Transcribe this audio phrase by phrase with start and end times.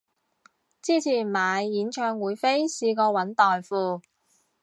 [0.81, 4.01] 之前買演唱會飛試過搵代付